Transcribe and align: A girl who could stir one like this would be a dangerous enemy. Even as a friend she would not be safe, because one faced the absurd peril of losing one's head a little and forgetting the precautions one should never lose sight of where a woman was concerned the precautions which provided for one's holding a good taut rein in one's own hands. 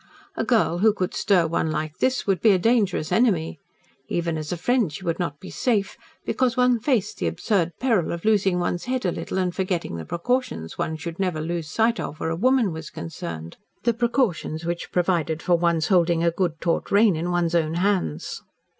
A 0.35 0.43
girl 0.43 0.79
who 0.79 0.93
could 0.93 1.13
stir 1.13 1.45
one 1.45 1.69
like 1.69 1.99
this 1.99 2.25
would 2.25 2.41
be 2.41 2.49
a 2.53 2.57
dangerous 2.57 3.11
enemy. 3.11 3.59
Even 4.07 4.35
as 4.35 4.51
a 4.51 4.57
friend 4.57 4.91
she 4.91 5.03
would 5.05 5.19
not 5.19 5.39
be 5.39 5.51
safe, 5.51 5.95
because 6.25 6.57
one 6.57 6.79
faced 6.79 7.19
the 7.19 7.27
absurd 7.27 7.73
peril 7.79 8.11
of 8.11 8.25
losing 8.25 8.57
one's 8.57 8.85
head 8.85 9.05
a 9.05 9.11
little 9.11 9.37
and 9.37 9.53
forgetting 9.53 9.97
the 9.97 10.03
precautions 10.05 10.75
one 10.75 10.97
should 10.97 11.19
never 11.19 11.39
lose 11.39 11.69
sight 11.69 11.99
of 11.99 12.19
where 12.19 12.31
a 12.31 12.35
woman 12.35 12.71
was 12.71 12.89
concerned 12.89 13.57
the 13.83 13.93
precautions 13.93 14.65
which 14.65 14.91
provided 14.91 15.39
for 15.43 15.53
one's 15.55 15.89
holding 15.89 16.23
a 16.23 16.31
good 16.31 16.59
taut 16.59 16.89
rein 16.89 17.15
in 17.15 17.29
one's 17.29 17.53
own 17.53 17.75
hands. 17.75 18.41